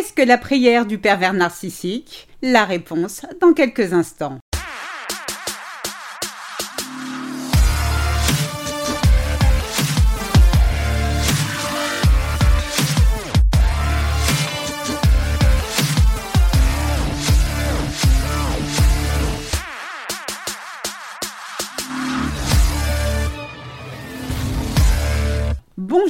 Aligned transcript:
Qu'est-ce 0.00 0.14
que 0.14 0.22
la 0.22 0.38
prière 0.38 0.86
du 0.86 0.96
pervers 0.96 1.34
narcissique? 1.34 2.26
La 2.40 2.64
réponse 2.64 3.26
dans 3.38 3.52
quelques 3.52 3.92
instants. 3.92 4.38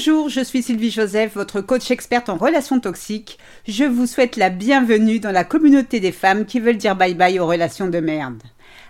Bonjour, 0.02 0.30
je 0.30 0.40
suis 0.40 0.62
Sylvie 0.62 0.90
Joseph, 0.90 1.34
votre 1.34 1.60
coach 1.60 1.90
experte 1.90 2.30
en 2.30 2.38
relations 2.38 2.80
toxiques. 2.80 3.38
Je 3.68 3.84
vous 3.84 4.06
souhaite 4.06 4.36
la 4.36 4.48
bienvenue 4.48 5.20
dans 5.20 5.30
la 5.30 5.44
communauté 5.44 6.00
des 6.00 6.10
femmes 6.10 6.46
qui 6.46 6.58
veulent 6.58 6.78
dire 6.78 6.96
bye 6.96 7.12
bye 7.12 7.38
aux 7.38 7.46
relations 7.46 7.86
de 7.86 8.00
merde. 8.00 8.42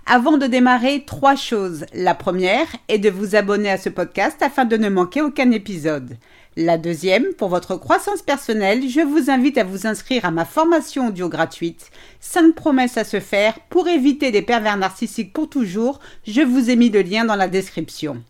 Avant 0.07 0.39
de 0.39 0.47
démarrer, 0.47 1.03
trois 1.05 1.35
choses. 1.35 1.85
La 1.95 2.15
première 2.15 2.69
est 2.87 2.99
de 2.99 3.11
vous 3.11 3.35
abonner 3.35 3.73
à 3.73 3.77
ce 3.77 3.89
podcast 3.89 4.41
afin 4.41 4.65
de 4.65 4.77
ne 4.77 4.89
manquer 4.89 5.21
aucun 5.21 5.51
épisode. 5.51 6.17
La 6.57 6.79
deuxième, 6.79 7.27
pour 7.37 7.49
votre 7.49 7.75
croissance 7.75 8.23
personnelle, 8.23 8.89
je 8.89 9.01
vous 9.01 9.33
invite 9.33 9.59
à 9.59 9.65
vous 9.65 9.89
inscrire 9.89 10.25
à 10.25 10.31
ma 10.31 10.45
formation 10.45 11.09
audio 11.09 11.29
gratuite 11.29 11.91
5 12.21 12.55
promesses 12.55 12.99
à 12.99 13.03
se 13.03 13.19
faire 13.19 13.59
pour 13.69 13.89
éviter 13.89 14.31
des 14.31 14.43
pervers 14.43 14.77
narcissiques 14.77 15.33
pour 15.33 15.51
toujours. 15.51 15.99
Je 16.25 16.43
vous 16.43 16.71
ai 16.71 16.77
mis 16.77 16.89
le 16.89 17.03
lien 17.03 17.25
dans 17.25 17.35
la 17.35 17.49
description. 17.49 18.23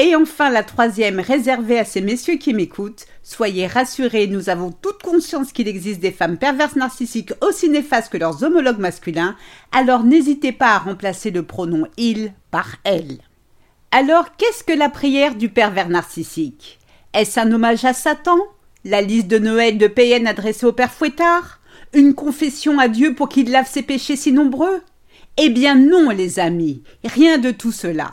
Et 0.00 0.14
enfin, 0.14 0.48
la 0.48 0.62
troisième, 0.62 1.18
réservée 1.18 1.76
à 1.76 1.84
ces 1.84 2.00
messieurs 2.00 2.36
qui 2.36 2.54
m'écoutent. 2.54 3.06
Soyez 3.24 3.66
rassurés, 3.66 4.28
nous 4.28 4.48
avons 4.48 4.70
toute 4.70 5.02
conscience 5.02 5.52
qu'il 5.52 5.66
existe 5.66 5.98
des 5.98 6.12
femmes 6.12 6.38
perverses 6.38 6.76
narcissiques 6.76 7.32
aussi 7.40 7.68
néfastes 7.68 8.12
que 8.12 8.16
leurs 8.16 8.44
homologues 8.44 8.78
masculins, 8.78 9.34
alors 9.72 10.04
n'hésitez 10.04 10.52
pas 10.52 10.76
à 10.76 10.78
remplacer 10.78 11.32
le 11.32 11.42
pronom 11.42 11.88
il 11.96 12.32
par 12.52 12.76
elle. 12.84 13.18
Alors, 13.90 14.36
qu'est-ce 14.36 14.62
que 14.62 14.72
la 14.72 14.88
prière 14.88 15.34
du 15.34 15.48
pervers 15.48 15.88
narcissique? 15.88 16.78
Est-ce 17.12 17.40
un 17.40 17.50
hommage 17.50 17.84
à 17.84 17.92
Satan? 17.92 18.38
La 18.84 19.02
liste 19.02 19.26
de 19.26 19.38
Noël 19.38 19.78
de 19.78 19.88
PN 19.88 20.28
adressée 20.28 20.66
au 20.66 20.72
père 20.72 20.92
Fouettard? 20.92 21.58
Une 21.92 22.14
confession 22.14 22.78
à 22.78 22.86
Dieu 22.86 23.16
pour 23.16 23.28
qu'il 23.28 23.50
lave 23.50 23.68
ses 23.68 23.82
péchés 23.82 24.14
si 24.14 24.30
nombreux? 24.30 24.80
Eh 25.38 25.48
bien 25.48 25.74
non, 25.74 26.10
les 26.10 26.38
amis, 26.38 26.84
rien 27.02 27.38
de 27.38 27.50
tout 27.50 27.72
cela. 27.72 28.12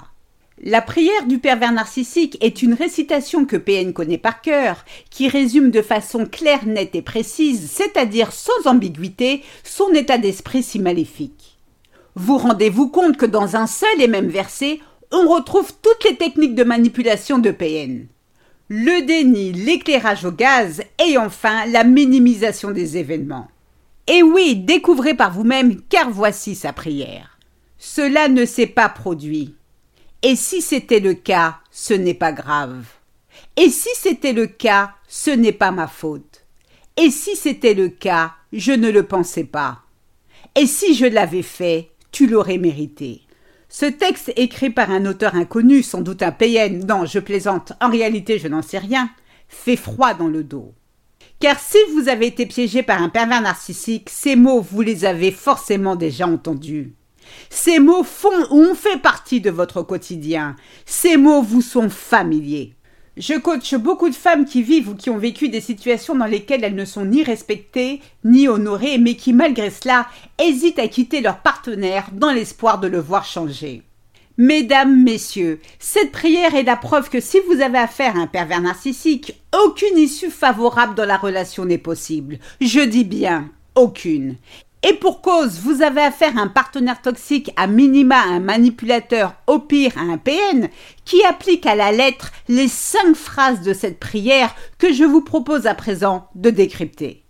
La 0.63 0.81
prière 0.81 1.25
du 1.27 1.39
pervers 1.39 1.73
narcissique 1.73 2.37
est 2.39 2.61
une 2.61 2.73
récitation 2.73 3.45
que 3.45 3.57
PN 3.57 3.91
connaît 3.91 4.17
par 4.17 4.41
cœur, 4.41 4.85
qui 5.09 5.27
résume 5.27 5.69
de 5.69 5.81
façon 5.81 6.25
claire, 6.25 6.65
nette 6.65 6.95
et 6.95 7.01
précise, 7.01 7.69
c'est-à-dire 7.69 8.31
sans 8.31 8.65
ambiguïté, 8.65 9.43
son 9.63 9.89
état 9.91 10.17
d'esprit 10.17 10.63
si 10.63 10.79
maléfique. 10.79 11.57
Vous 12.15 12.37
rendez-vous 12.37 12.87
compte 12.87 13.17
que 13.17 13.25
dans 13.25 13.57
un 13.57 13.67
seul 13.67 14.01
et 14.01 14.07
même 14.07 14.29
verset, 14.29 14.79
on 15.11 15.27
retrouve 15.27 15.73
toutes 15.81 16.05
les 16.05 16.15
techniques 16.15 16.55
de 16.55 16.63
manipulation 16.63 17.37
de 17.37 17.51
PN. 17.51 18.07
Le 18.69 19.05
déni, 19.05 19.51
l'éclairage 19.51 20.23
au 20.23 20.31
gaz 20.31 20.81
et 21.05 21.17
enfin 21.17 21.65
la 21.65 21.83
minimisation 21.83 22.71
des 22.71 22.97
événements. 22.97 23.49
Et 24.07 24.23
oui, 24.23 24.55
découvrez 24.55 25.15
par 25.15 25.33
vous-même 25.33 25.81
car 25.89 26.09
voici 26.09 26.55
sa 26.55 26.71
prière. 26.71 27.37
Cela 27.77 28.29
ne 28.29 28.45
s'est 28.45 28.67
pas 28.67 28.87
produit. 28.87 29.55
Et 30.27 30.35
si 30.35 30.63
c'était 30.63 31.01
le 31.01 31.13
cas, 31.13 31.59
ce 31.69 31.93
n'est 31.93 32.15
pas 32.15 32.31
grave. 32.31 32.83
Et 33.57 33.69
si 33.69 33.89
c'était 33.93 34.33
le 34.33 34.47
cas, 34.47 34.95
ce 35.07 35.29
n'est 35.29 35.51
pas 35.51 35.69
ma 35.69 35.85
faute. 35.85 36.47
Et 36.97 37.11
si 37.11 37.35
c'était 37.35 37.75
le 37.75 37.89
cas, 37.89 38.33
je 38.51 38.71
ne 38.71 38.89
le 38.89 39.03
pensais 39.03 39.43
pas. 39.43 39.83
Et 40.55 40.65
si 40.65 40.95
je 40.95 41.05
l'avais 41.05 41.43
fait, 41.43 41.91
tu 42.11 42.25
l'aurais 42.25 42.57
mérité. 42.57 43.21
Ce 43.69 43.85
texte 43.85 44.33
écrit 44.35 44.71
par 44.71 44.89
un 44.89 45.05
auteur 45.05 45.35
inconnu, 45.35 45.83
sans 45.83 46.01
doute 46.01 46.23
un 46.23 46.31
PN, 46.31 46.83
non, 46.87 47.05
je 47.05 47.19
plaisante, 47.19 47.73
en 47.79 47.91
réalité 47.91 48.39
je 48.39 48.47
n'en 48.47 48.63
sais 48.63 48.79
rien, 48.79 49.11
fait 49.47 49.75
froid 49.75 50.15
dans 50.15 50.27
le 50.27 50.43
dos. 50.43 50.73
Car 51.39 51.59
si 51.59 51.77
vous 51.93 52.09
avez 52.09 52.25
été 52.25 52.47
piégé 52.47 52.81
par 52.81 52.99
un 52.99 53.09
pervers 53.09 53.41
narcissique, 53.41 54.09
ces 54.09 54.35
mots 54.35 54.61
vous 54.61 54.81
les 54.81 55.05
avez 55.05 55.29
forcément 55.29 55.95
déjà 55.95 56.25
entendus. 56.25 56.95
Ces 57.49 57.79
mots 57.79 58.03
font 58.03 58.47
ou 58.51 58.61
ont 58.61 58.75
fait 58.75 59.01
partie 59.01 59.41
de 59.41 59.49
votre 59.49 59.81
quotidien. 59.81 60.55
Ces 60.85 61.17
mots 61.17 61.41
vous 61.41 61.61
sont 61.61 61.89
familiers. 61.89 62.73
Je 63.17 63.33
coach 63.33 63.75
beaucoup 63.75 64.09
de 64.09 64.15
femmes 64.15 64.43
qui 64.43 64.61
vivent 64.61 64.89
ou 64.89 64.95
qui 64.95 65.09
ont 65.09 65.17
vécu 65.17 65.47
des 65.47 65.61
situations 65.61 66.15
dans 66.15 66.25
lesquelles 66.25 66.65
elles 66.65 66.75
ne 66.75 66.83
sont 66.83 67.05
ni 67.05 67.23
respectées 67.23 68.01
ni 68.25 68.49
honorées, 68.49 68.97
mais 68.97 69.15
qui 69.15 69.31
malgré 69.31 69.69
cela 69.69 70.07
hésitent 70.37 70.79
à 70.79 70.89
quitter 70.89 71.21
leur 71.21 71.39
partenaire 71.39 72.09
dans 72.11 72.31
l'espoir 72.31 72.79
de 72.79 72.87
le 72.87 72.99
voir 72.99 73.23
changer. 73.23 73.83
Mesdames, 74.37 75.01
messieurs, 75.01 75.61
cette 75.79 76.11
prière 76.11 76.55
est 76.55 76.63
la 76.63 76.75
preuve 76.75 77.09
que 77.09 77.21
si 77.21 77.39
vous 77.47 77.61
avez 77.61 77.77
affaire 77.77 78.17
à 78.17 78.19
un 78.19 78.27
pervers 78.27 78.59
narcissique, 78.59 79.41
aucune 79.63 79.97
issue 79.97 80.29
favorable 80.29 80.93
dans 80.93 81.05
la 81.05 81.15
relation 81.15 81.63
n'est 81.63 81.77
possible. 81.77 82.39
Je 82.59 82.81
dis 82.81 83.05
bien 83.05 83.49
aucune. 83.75 84.35
Et 84.87 84.93
pour 84.93 85.21
cause, 85.21 85.59
vous 85.61 85.81
avez 85.81 86.01
affaire 86.01 86.37
à 86.37 86.41
un 86.41 86.47
partenaire 86.47 87.01
toxique, 87.01 87.51
à 87.55 87.65
minima 87.65 88.21
un 88.21 88.39
manipulateur, 88.39 89.33
au 89.47 89.57
pire 89.57 89.97
à 89.97 90.01
un 90.01 90.19
PN, 90.19 90.69
qui 91.05 91.23
applique 91.25 91.65
à 91.65 91.73
la 91.73 91.91
lettre 91.91 92.31
les 92.49 92.67
cinq 92.67 93.15
phrases 93.15 93.61
de 93.61 93.73
cette 93.73 93.99
prière 93.99 94.53
que 94.77 94.93
je 94.93 95.03
vous 95.03 95.21
propose 95.21 95.65
à 95.65 95.73
présent 95.73 96.29
de 96.35 96.51
décrypter. 96.51 97.23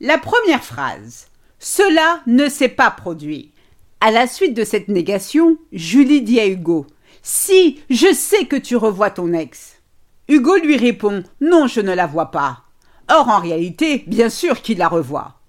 La 0.00 0.16
première 0.16 0.64
phrase. 0.64 1.26
Cela 1.58 2.22
ne 2.26 2.48
s'est 2.48 2.68
pas 2.68 2.90
produit. 2.90 3.52
À 4.00 4.10
la 4.10 4.26
suite 4.26 4.54
de 4.54 4.64
cette 4.64 4.88
négation, 4.88 5.58
Julie 5.70 6.22
dit 6.22 6.40
à 6.40 6.46
Hugo 6.46 6.86
Si, 7.22 7.78
je 7.90 8.10
sais 8.14 8.46
que 8.46 8.56
tu 8.56 8.74
revois 8.74 9.10
ton 9.10 9.34
ex. 9.34 9.82
Hugo 10.28 10.56
lui 10.56 10.78
répond 10.78 11.22
Non, 11.42 11.66
je 11.66 11.82
ne 11.82 11.92
la 11.92 12.06
vois 12.06 12.30
pas. 12.30 12.62
Or, 13.10 13.28
en 13.28 13.38
réalité, 13.38 14.02
bien 14.06 14.30
sûr 14.30 14.62
qu'il 14.62 14.78
la 14.78 14.88
revoit. 14.88 15.41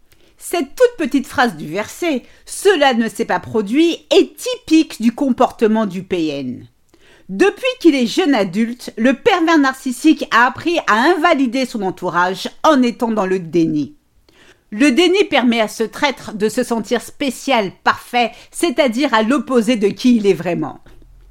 Cette 0.46 0.76
toute 0.76 0.98
petite 0.98 1.26
phrase 1.26 1.56
du 1.56 1.68
verset 1.68 2.24
Cela 2.46 2.94
ne 2.94 3.08
s'est 3.08 3.24
pas 3.24 3.40
produit 3.40 4.06
est 4.14 4.36
typique 4.36 5.02
du 5.02 5.14
comportement 5.14 5.86
du 5.86 6.04
PN. 6.04 6.68
Depuis 7.30 7.64
qu'il 7.80 7.96
est 7.96 8.08
jeune 8.08 8.36
adulte, 8.36 8.92
le 8.98 9.14
pervers 9.14 9.58
narcissique 9.58 10.28
a 10.32 10.46
appris 10.46 10.78
à 10.88 10.96
invalider 11.16 11.66
son 11.66 11.82
entourage 11.82 12.50
en 12.64 12.84
étant 12.84 13.12
dans 13.12 13.26
le 13.26 13.40
déni. 13.40 13.96
Le 14.70 14.92
déni 14.92 15.24
permet 15.24 15.62
à 15.62 15.70
ce 15.70 15.84
traître 15.84 16.34
de 16.34 16.50
se 16.50 16.64
sentir 16.64 17.02
spécial, 17.02 17.72
parfait, 17.86 18.34
c'est-à-dire 18.52 19.14
à, 19.14 19.24
l'opposé 19.24 19.78
de 19.78 19.88
qui 19.88 20.18
il 20.18 20.28
est 20.28 20.34
vraiment. 20.34 20.82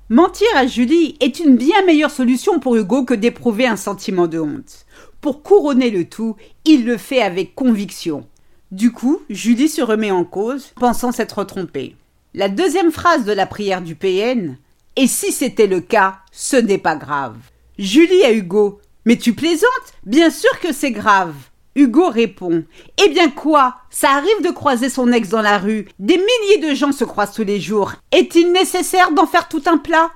Mentir 0.09 0.49
à 0.57 0.67
Julie 0.67 1.17
est 1.21 1.39
une 1.39 1.57
bien 1.57 1.85
meilleure 1.85 2.11
solution 2.11 2.61
pour 2.61 2.77
Hugo 2.77 3.05
que 3.05 3.15
d'éprouver 3.15 3.67
un 3.67 3.77
sentiment 3.77 4.27
de 4.27 4.41
honte. 4.41 4.87
Pour 5.21 5.43
couronner 5.43 5.91
le 5.91 6.09
tout, 6.09 6.35
il 6.65 6.87
le 6.87 6.97
fait 6.97 7.21
avec 7.21 7.55
conviction. 7.55 8.27
Du 8.73 8.91
coup, 8.91 9.21
Julie 9.29 9.69
se 9.69 9.83
remet 9.83 10.11
en 10.11 10.25
cause, 10.25 10.73
pensant 10.81 11.13
s'être 11.13 11.45
trompée. 11.45 11.95
La 12.33 12.49
deuxième 12.49 12.91
phrase 12.91 13.27
de 13.27 13.33
la 13.33 13.45
prière 13.45 13.83
du 13.83 13.95
PN 13.95 14.57
Et 14.97 15.07
si 15.07 15.31
c'était 15.31 15.67
le 15.67 15.83
cas, 15.83 16.21
ce 16.33 16.57
n'est 16.57 16.79
pas 16.79 16.97
grave. 16.97 17.37
Julie 17.79 18.25
à 18.25 18.33
Hugo 18.33 18.81
Mais 19.05 19.19
tu 19.19 19.35
plaisantes 19.35 19.69
Bien 20.07 20.31
sûr 20.31 20.59
que 20.61 20.73
c'est 20.73 20.91
grave. 20.91 21.35
Hugo 21.77 22.09
répond 22.09 22.65
Eh 23.05 23.11
bien 23.11 23.29
quoi? 23.29 23.77
Ça 23.91 24.09
arrive 24.13 24.43
de 24.43 24.51
croiser 24.51 24.89
son 24.89 25.13
ex 25.13 25.29
dans 25.29 25.43
la 25.43 25.59
rue. 25.59 25.87
Des 25.99 26.17
milliers 26.17 26.71
de 26.71 26.75
gens 26.75 26.93
se 26.93 27.05
croisent 27.05 27.35
tous 27.35 27.45
les 27.45 27.61
jours. 27.61 27.93
Est-il 28.11 28.53
nécessaire 28.53 29.13
d'en 29.13 29.27
faire 29.27 29.49
tout 29.49 29.63
un 29.67 29.77
plat? 29.77 30.11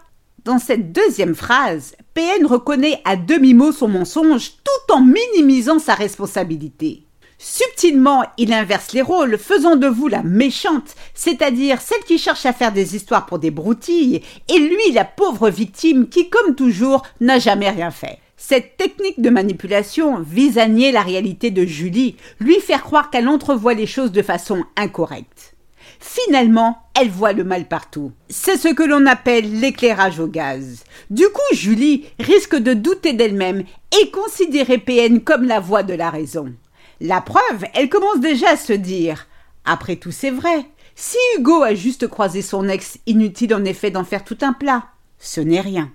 Dans 0.47 0.59
cette 0.59 0.93
deuxième 0.93 1.35
phrase, 1.35 1.95
PN 2.15 2.47
reconnaît 2.47 3.03
à 3.05 3.17
demi-mot 3.17 3.73
son 3.73 3.89
mensonge 3.89 4.53
tout 4.65 4.95
en 4.95 5.03
minimisant 5.03 5.79
sa 5.79 5.93
responsabilité. 5.93 7.06
Subtilement, 7.39 8.25
il 8.39 8.53
inverse 8.53 8.93
les 8.93 9.03
rôles, 9.03 9.37
faisant 9.37 9.77
de 9.77 9.87
vous 9.87 10.09
la 10.09 10.23
méchante, 10.23 10.95
c'est-à-dire 11.15 11.81
celle 11.83 12.03
qui 12.05 12.19
cherche 12.19 12.47
à 12.47 12.55
faire 12.55 12.73
des 12.73 12.97
histoires 12.97 13.27
pour 13.27 13.39
des 13.39 13.51
broutilles, 13.51 14.23
et 14.49 14.59
lui 14.59 14.93
la 14.93 15.05
pauvre 15.05 15.51
victime 15.51 16.09
qui, 16.09 16.31
comme 16.31 16.55
toujours, 16.55 17.03
n'a 17.21 17.39
jamais 17.39 17.69
rien 17.69 17.91
fait. 17.91 18.19
Cette 18.39 18.77
technique 18.77 19.21
de 19.21 19.31
manipulation 19.31 20.21
vise 20.21 20.59
à 20.59 20.67
nier 20.67 20.93
la 20.93 21.03
réalité 21.03 21.51
de 21.51 21.65
Julie, 21.65 22.17
lui 22.41 22.61
faire 22.61 22.83
croire 22.83 23.11
qu'elle 23.11 23.29
entrevoit 23.29 23.75
les 23.75 23.87
choses 23.87 24.13
de 24.13 24.23
façon 24.23 24.65
incorrecte. 24.77 25.55
Finalement, 25.99 26.79
elle 26.99 27.09
voit 27.09 27.33
le 27.33 27.45
mal 27.45 27.67
partout. 27.67 28.13
C'est 28.29 28.57
ce 28.57 28.69
que 28.69 28.83
l'on 28.83 29.07
appelle 29.07 29.61
l'éclairage 29.61 30.21
au 30.21 30.27
gaz. 30.27 30.85
Du 31.11 31.25
coup, 31.25 31.55
Julie 31.55 32.07
risque 32.19 32.57
de 32.57 32.75
douter 32.75 33.15
d'elle-même 33.15 33.65
et 34.01 34.11
considérer 34.11 34.79
PN 34.79 35.21
comme 35.21 35.45
la 35.45 35.61
voix 35.61 35.83
de 35.83 35.95
la 35.95 36.11
raison. 36.11 36.53
La 37.01 37.21
preuve, 37.21 37.65
elle 37.75 37.89
commence 37.89 38.21
déjà 38.21 38.51
à 38.51 38.57
se 38.57 38.73
dire 38.73 39.27
Après 39.65 39.97
tout, 39.97 40.13
c'est 40.13 40.31
vrai. 40.31 40.67
Si 40.95 41.19
Hugo 41.37 41.63
a 41.63 41.75
juste 41.75 42.09
croisé 42.09 42.41
son 42.41 42.69
ex, 42.69 42.99
inutile 43.07 43.55
en 43.55 43.65
effet 43.65 43.91
d'en 43.91 44.05
faire 44.05 44.25
tout 44.25 44.39
un 44.41 44.55
plat. 44.55 44.85
Ce 45.19 45.41
n'est 45.41 45.61
rien. 45.61 45.93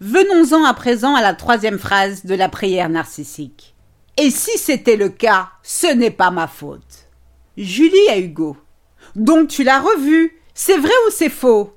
Venons-en 0.00 0.64
à 0.64 0.74
présent 0.74 1.14
à 1.14 1.20
la 1.20 1.34
troisième 1.34 1.78
phrase 1.78 2.24
de 2.24 2.34
la 2.34 2.48
prière 2.48 2.88
narcissique. 2.88 3.74
Et 4.16 4.30
si 4.30 4.56
c'était 4.56 4.96
le 4.96 5.08
cas, 5.08 5.50
ce 5.62 5.92
n'est 5.92 6.10
pas 6.10 6.30
ma 6.30 6.46
faute. 6.46 7.08
Julie 7.56 8.08
à 8.08 8.18
Hugo. 8.18 8.56
Donc 9.16 9.48
tu 9.48 9.64
l'as 9.64 9.80
revue. 9.80 10.40
C'est 10.54 10.78
vrai 10.78 10.92
ou 11.06 11.10
c'est 11.10 11.28
faux? 11.28 11.76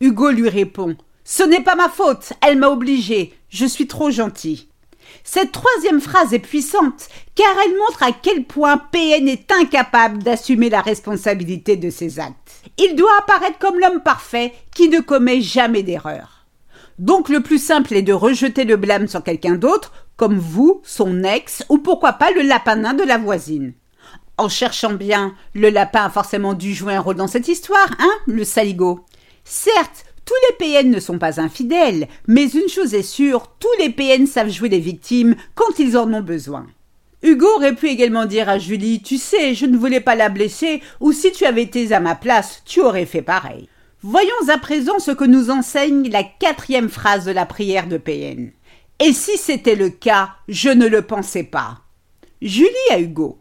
Hugo 0.00 0.30
lui 0.30 0.48
répond. 0.48 0.96
Ce 1.24 1.42
n'est 1.42 1.62
pas 1.62 1.76
ma 1.76 1.88
faute, 1.88 2.32
elle 2.40 2.58
m'a 2.58 2.70
obligé. 2.70 3.34
Je 3.50 3.66
suis 3.66 3.86
trop 3.86 4.10
gentil. 4.10 4.69
Cette 5.24 5.52
troisième 5.52 6.00
phrase 6.00 6.34
est 6.34 6.38
puissante 6.38 7.08
car 7.34 7.54
elle 7.64 7.76
montre 7.76 8.02
à 8.02 8.12
quel 8.12 8.44
point 8.44 8.76
PN 8.76 9.28
est 9.28 9.50
incapable 9.52 10.22
d'assumer 10.22 10.70
la 10.70 10.80
responsabilité 10.80 11.76
de 11.76 11.90
ses 11.90 12.20
actes. 12.20 12.62
Il 12.78 12.96
doit 12.96 13.16
apparaître 13.18 13.58
comme 13.58 13.78
l'homme 13.78 14.02
parfait 14.02 14.52
qui 14.74 14.88
ne 14.88 15.00
commet 15.00 15.40
jamais 15.40 15.82
d'erreur. 15.82 16.46
Donc 16.98 17.30
le 17.30 17.40
plus 17.40 17.62
simple 17.62 17.94
est 17.94 18.02
de 18.02 18.12
rejeter 18.12 18.64
le 18.64 18.76
blâme 18.76 19.08
sur 19.08 19.22
quelqu'un 19.22 19.54
d'autre, 19.54 19.92
comme 20.16 20.38
vous, 20.38 20.82
son 20.84 21.24
ex, 21.24 21.64
ou 21.70 21.78
pourquoi 21.78 22.12
pas 22.14 22.30
le 22.30 22.42
lapin 22.42 22.76
nain 22.76 22.92
de 22.92 23.02
la 23.02 23.16
voisine. 23.16 23.72
En 24.36 24.48
cherchant 24.48 24.92
bien, 24.92 25.34
le 25.54 25.70
lapin 25.70 26.04
a 26.04 26.10
forcément 26.10 26.54
dû 26.54 26.74
jouer 26.74 26.94
un 26.94 27.00
rôle 27.00 27.16
dans 27.16 27.26
cette 27.26 27.48
histoire, 27.48 27.88
hein, 27.98 28.12
le 28.26 28.44
saligo. 28.44 29.06
Certes, 29.44 30.04
tous 30.30 30.36
les 30.48 30.74
PN 30.74 30.90
ne 30.90 31.00
sont 31.00 31.18
pas 31.18 31.40
infidèles, 31.40 32.06
mais 32.28 32.48
une 32.48 32.68
chose 32.68 32.94
est 32.94 33.02
sûre, 33.02 33.48
tous 33.58 33.68
les 33.80 33.90
PN 33.90 34.28
savent 34.28 34.48
jouer 34.48 34.68
les 34.68 34.78
victimes 34.78 35.34
quand 35.56 35.80
ils 35.80 35.98
en 35.98 36.14
ont 36.14 36.20
besoin. 36.20 36.68
Hugo 37.24 37.48
aurait 37.56 37.74
pu 37.74 37.88
également 37.88 38.26
dire 38.26 38.48
à 38.48 38.60
Julie 38.60 39.02
Tu 39.02 39.18
sais, 39.18 39.54
je 39.54 39.66
ne 39.66 39.76
voulais 39.76 39.98
pas 39.98 40.14
la 40.14 40.28
blesser, 40.28 40.82
ou 41.00 41.10
si 41.10 41.32
tu 41.32 41.46
avais 41.46 41.64
été 41.64 41.92
à 41.92 41.98
ma 41.98 42.14
place, 42.14 42.62
tu 42.64 42.80
aurais 42.80 43.06
fait 43.06 43.22
pareil. 43.22 43.68
Voyons 44.02 44.30
à 44.48 44.58
présent 44.58 45.00
ce 45.00 45.10
que 45.10 45.24
nous 45.24 45.50
enseigne 45.50 46.08
la 46.08 46.22
quatrième 46.22 46.90
phrase 46.90 47.24
de 47.24 47.32
la 47.32 47.44
prière 47.44 47.88
de 47.88 47.96
PN. 47.96 48.52
Et 49.00 49.12
si 49.12 49.36
c'était 49.36 49.74
le 49.74 49.90
cas, 49.90 50.30
je 50.46 50.70
ne 50.70 50.86
le 50.86 51.02
pensais 51.02 51.42
pas. 51.42 51.78
Julie 52.40 52.68
à 52.92 53.00
Hugo. 53.00 53.40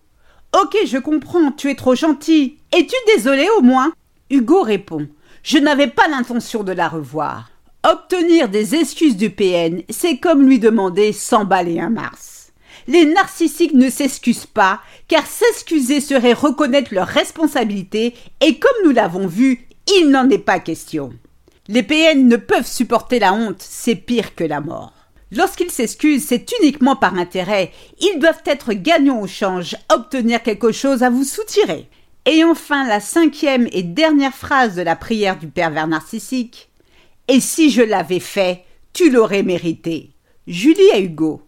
Ok, 0.59 0.75
je 0.87 0.97
comprends, 0.97 1.51
tu 1.51 1.69
es 1.69 1.75
trop 1.75 1.93
gentil. 1.93 2.57
Es-tu 2.75 2.95
désolé 3.15 3.47
au 3.59 3.61
moins? 3.61 3.93
Hugo 4.31 4.63
répond. 4.63 5.07
Je 5.43 5.57
n'avais 5.57 5.87
pas 5.87 6.07
l'intention 6.07 6.63
de 6.63 6.71
la 6.71 6.87
revoir. 6.87 7.49
Obtenir 7.83 8.49
des 8.49 8.75
excuses 8.75 9.15
du 9.15 9.29
PN, 9.29 9.83
c'est 9.89 10.17
comme 10.17 10.45
lui 10.45 10.59
demander 10.59 11.13
100 11.13 11.45
balles 11.45 11.79
un 11.79 11.89
Mars. 11.89 12.51
Les 12.87 13.05
narcissiques 13.05 13.73
ne 13.73 13.89
s'excusent 13.89 14.45
pas, 14.45 14.81
car 15.07 15.25
s'excuser 15.25 16.01
serait 16.01 16.33
reconnaître 16.33 16.93
leur 16.93 17.07
responsabilité, 17.07 18.15
et 18.41 18.59
comme 18.59 18.83
nous 18.83 18.91
l'avons 18.91 19.27
vu, 19.27 19.67
il 19.97 20.09
n'en 20.09 20.29
est 20.29 20.39
pas 20.39 20.59
question. 20.59 21.11
Les 21.67 21.83
PN 21.83 22.27
ne 22.27 22.35
peuvent 22.35 22.67
supporter 22.67 23.19
la 23.19 23.33
honte, 23.33 23.61
c'est 23.61 23.95
pire 23.95 24.35
que 24.35 24.43
la 24.43 24.59
mort. 24.59 24.93
Lorsqu'ils 25.31 25.71
s'excusent, 25.71 26.25
c'est 26.25 26.47
uniquement 26.59 26.95
par 26.95 27.13
intérêt. 27.13 27.71
Ils 28.01 28.19
doivent 28.19 28.41
être 28.45 28.73
gagnants 28.73 29.21
au 29.21 29.27
change, 29.27 29.75
obtenir 29.93 30.41
quelque 30.41 30.71
chose 30.71 31.03
à 31.03 31.11
vous 31.11 31.23
soutirer. 31.23 31.87
Et 32.31 32.43
enfin, 32.43 32.87
la 32.87 32.99
cinquième 32.99 33.67
et 33.71 33.81
dernière 33.81 34.35
phrase 34.35 34.75
de 34.75 34.83
la 34.83 34.95
prière 34.95 35.39
du 35.39 35.47
pervers 35.47 35.87
narcissique. 35.87 36.69
Et 37.27 37.39
si 37.39 37.71
je 37.71 37.81
l'avais 37.81 38.19
fait, 38.19 38.65
tu 38.93 39.09
l'aurais 39.09 39.41
mérité. 39.41 40.11
Julie 40.45 40.91
et 40.93 41.01
Hugo. 41.01 41.41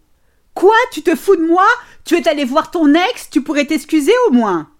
Quoi 0.54 0.74
Tu 0.90 1.02
te 1.02 1.14
fous 1.14 1.36
de 1.36 1.46
moi? 1.46 1.68
Tu 2.04 2.16
es 2.16 2.26
allé 2.26 2.44
voir 2.44 2.72
ton 2.72 2.94
ex 2.94 3.30
Tu 3.30 3.42
pourrais 3.42 3.64
t'excuser 3.64 4.10
au 4.26 4.32
moins 4.32 4.70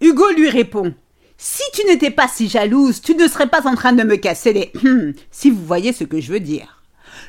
Hugo 0.00 0.28
lui 0.32 0.48
répond. 0.48 0.92
Si 1.38 1.62
tu 1.72 1.86
n'étais 1.86 2.10
pas 2.10 2.26
si 2.26 2.48
jalouse, 2.48 3.00
tu 3.00 3.14
ne 3.14 3.28
serais 3.28 3.48
pas 3.48 3.68
en 3.68 3.76
train 3.76 3.92
de 3.92 4.02
me 4.02 4.16
casser 4.16 4.52
les. 4.52 4.72
si 5.30 5.50
vous 5.50 5.64
voyez 5.64 5.92
ce 5.92 6.02
que 6.02 6.20
je 6.20 6.32
veux 6.32 6.40
dire. 6.40 6.82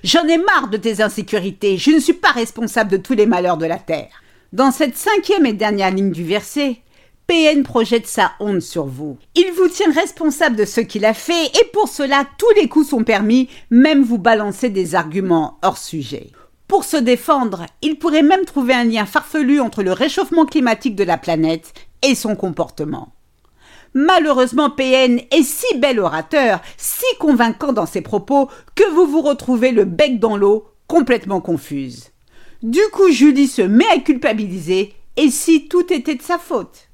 J'en 0.04 0.28
ai 0.28 0.40
marre 0.40 0.70
de 0.70 0.78
tes 0.78 1.04
insécurités. 1.04 1.78
Je 1.78 1.92
ne 1.92 2.00
suis 2.00 2.14
pas 2.14 2.32
responsable 2.32 2.90
de 2.90 2.98
tous 2.98 3.14
les 3.14 3.28
malheurs 3.28 3.58
de 3.58 3.68
la 3.68 3.78
terre. 3.78 4.24
Dans 4.52 4.72
cette 4.72 4.98
cinquième 4.98 5.46
et 5.46 5.54
dernière 5.54 5.92
ligne 5.92 6.12
du 6.12 6.24
verset, 6.24 6.82
PN 7.28 7.64
projette 7.64 8.06
sa 8.06 8.34
honte 8.40 8.62
sur 8.62 8.86
vous. 8.86 9.18
Il 9.34 9.52
vous 9.58 9.68
tient 9.68 9.92
responsable 9.92 10.56
de 10.56 10.66
ce 10.66 10.80
qu'il 10.80 11.06
a 11.06 11.16
fait 11.16 11.46
et 11.60 11.66
pour 11.74 11.88
cela 11.88 12.24
tous 12.38 12.52
les 12.56 12.68
coups 12.68 12.90
sont 12.90 13.04
permis, 13.04 13.50
même 13.72 14.04
vous 14.04 14.20
balancer 14.20 14.70
des 14.70 14.94
arguments 14.94 15.58
hors 15.64 15.80
sujet. 15.80 16.30
Pour 16.68 16.84
se 16.84 16.98
défendre, 16.98 17.66
il 17.82 17.98
pourrait 17.98 18.22
même 18.22 18.46
trouver 18.46 18.76
un 18.76 18.84
lien 18.84 19.08
farfelu 19.08 19.60
entre 19.60 19.82
le 19.82 19.92
réchauffement 19.92 20.46
climatique 20.46 20.96
de 20.96 21.04
la 21.04 21.18
planète 21.18 21.74
et 22.04 22.14
son 22.14 22.36
comportement. 22.36 23.14
Malheureusement, 23.96 24.70
PN 24.70 25.20
est 25.32 25.44
si 25.44 25.78
bel 25.78 26.00
orateur, 26.00 26.62
si 26.78 27.06
convaincant 27.20 27.74
dans 27.74 27.86
ses 27.88 28.02
propos, 28.02 28.50
que 28.76 28.88
vous 28.92 29.08
vous 29.08 29.22
retrouvez 29.22 29.72
le 29.72 29.86
bec 29.86 30.20
dans 30.20 30.38
l'eau, 30.38 30.68
complètement 30.86 31.42
confuse. 31.42 32.12
Du 32.62 32.82
coup, 32.92 33.10
Julie 33.10 33.48
se 33.48 33.64
met 33.64 33.88
à 33.88 34.00
culpabiliser, 34.00 34.94
et 35.18 35.32
si 35.32 35.68
tout 35.68 35.92
était 35.92 36.16
de 36.16 36.22
sa 36.22 36.38
faute? 36.38 36.85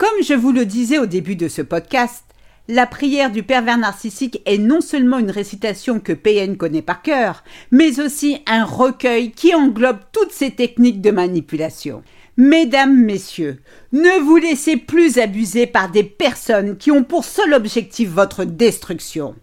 Comme 0.00 0.22
je 0.24 0.32
vous 0.32 0.50
le 0.50 0.64
disais 0.64 0.96
au 0.96 1.04
début 1.04 1.36
de 1.36 1.46
ce 1.46 1.60
podcast, 1.60 2.24
la 2.68 2.86
prière 2.86 3.30
du 3.30 3.42
pervers 3.42 3.76
narcissique 3.76 4.40
est 4.46 4.56
non 4.56 4.80
seulement 4.80 5.18
une 5.18 5.30
récitation 5.30 6.00
que 6.00 6.14
PN 6.14 6.56
connaît 6.56 6.80
par 6.80 7.02
cœur, 7.02 7.44
mais 7.70 8.00
aussi 8.00 8.38
un 8.46 8.64
recueil 8.64 9.30
qui 9.30 9.54
englobe 9.54 9.98
toutes 10.10 10.32
ces 10.32 10.52
techniques 10.52 11.02
de 11.02 11.10
manipulation. 11.10 12.02
Mesdames, 12.38 12.96
messieurs, 12.96 13.60
ne 13.92 14.22
vous 14.22 14.36
laissez 14.36 14.78
plus 14.78 15.18
abuser 15.18 15.66
par 15.66 15.90
des 15.90 16.04
personnes 16.04 16.78
qui 16.78 16.90
ont 16.90 17.04
pour 17.04 17.26
seul 17.26 17.52
objectif 17.52 18.08
votre 18.08 18.46
destruction. 18.46 19.34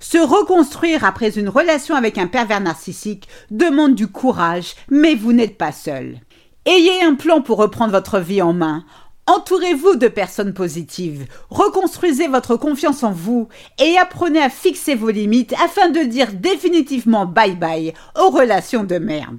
Se 0.00 0.18
reconstruire 0.18 1.04
après 1.04 1.38
une 1.38 1.48
relation 1.48 1.94
avec 1.94 2.18
un 2.18 2.26
pervers 2.26 2.60
narcissique 2.60 3.28
demande 3.52 3.94
du 3.94 4.08
courage, 4.08 4.74
mais 4.90 5.14
vous 5.14 5.32
n'êtes 5.32 5.56
pas 5.56 5.70
seul. 5.70 6.18
Ayez 6.64 7.02
un 7.02 7.16
plan 7.16 7.40
pour 7.40 7.58
reprendre 7.58 7.90
votre 7.90 8.20
vie 8.20 8.40
en 8.40 8.52
main, 8.52 8.84
Entourez-vous 9.28 9.94
de 9.94 10.08
personnes 10.08 10.52
positives, 10.52 11.26
reconstruisez 11.48 12.26
votre 12.26 12.56
confiance 12.56 13.04
en 13.04 13.12
vous 13.12 13.48
et 13.78 13.96
apprenez 13.96 14.42
à 14.42 14.50
fixer 14.50 14.96
vos 14.96 15.10
limites 15.10 15.54
afin 15.64 15.90
de 15.90 16.00
dire 16.00 16.32
définitivement 16.32 17.24
bye 17.24 17.54
bye 17.54 17.94
aux 18.20 18.30
relations 18.30 18.82
de 18.82 18.98
merde. 18.98 19.38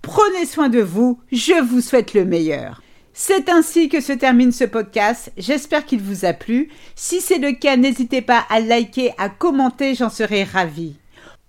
Prenez 0.00 0.46
soin 0.46 0.70
de 0.70 0.80
vous, 0.80 1.20
je 1.30 1.62
vous 1.62 1.82
souhaite 1.82 2.14
le 2.14 2.24
meilleur. 2.24 2.82
C'est 3.12 3.50
ainsi 3.50 3.90
que 3.90 4.00
se 4.00 4.14
termine 4.14 4.50
ce 4.50 4.64
podcast, 4.64 5.30
j'espère 5.36 5.84
qu'il 5.84 6.00
vous 6.00 6.24
a 6.24 6.32
plu. 6.32 6.70
Si 6.96 7.20
c'est 7.20 7.36
le 7.36 7.52
cas, 7.52 7.76
n'hésitez 7.76 8.22
pas 8.22 8.46
à 8.48 8.60
liker, 8.60 9.12
à 9.18 9.28
commenter, 9.28 9.94
j'en 9.94 10.08
serai 10.08 10.42
ravie. 10.42 10.96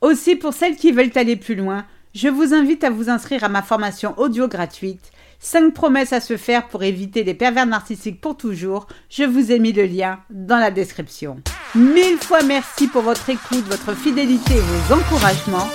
Aussi 0.01 0.36
pour 0.36 0.54
celles 0.54 0.75
qui 0.75 0.92
veulent 0.92 1.13
aller 1.16 1.38
plus 1.38 1.56
loin, 1.56 1.86
je 2.13 2.27
vous 2.27 2.54
invite 2.54 2.83
à 2.83 2.89
vous 2.89 3.09
inscrire 3.09 3.45
à 3.45 3.50
ma 3.50 3.62
formation 3.62 4.13
audio 4.18 4.50
gratuite 4.50 5.13
5 5.44 5.74
promesses 5.74 6.13
à 6.13 6.22
se 6.22 6.38
faire 6.38 6.68
pour 6.69 6.84
éviter 6.84 7.24
les 7.24 7.34
pervers 7.34 7.66
narcissiques 7.66 8.22
pour 8.22 8.38
toujours. 8.38 8.88
Je 9.10 9.24
vous 9.24 9.51
ai 9.51 9.60
mis 9.60 9.74
le 9.74 9.83
lien 9.85 10.19
dans 10.30 10.57
la 10.57 10.71
description. 10.71 11.35
Mille 11.76 12.18
fois 12.18 12.44
merci 12.44 12.88
pour 12.88 13.02
votre 13.02 13.30
écoute, 13.30 13.66
votre 13.68 13.94
fidélité 13.94 14.56
et 14.56 14.59
vos 14.62 14.95
encouragements. 14.95 15.68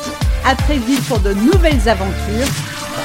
À 0.46 0.54
très 0.54 0.78
vite 0.78 1.06
pour 1.06 1.20
de 1.20 1.34
nouvelles 1.34 1.86
aventures. 1.86 2.48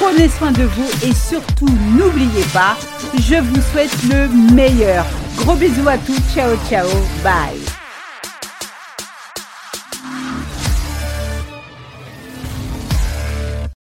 Prenez 0.00 0.28
soin 0.28 0.52
de 0.52 0.64
vous 0.64 0.88
et 1.06 1.12
surtout 1.12 1.68
n'oubliez 1.96 2.44
pas, 2.52 2.76
je 3.14 3.36
vous 3.36 3.60
souhaite 3.70 3.96
le 4.10 4.28
meilleur. 4.54 5.06
Gros 5.36 5.54
bisous 5.54 5.88
à 5.88 5.98
tous, 5.98 6.18
ciao 6.34 6.56
ciao, 6.68 6.88
bye. 7.22 7.63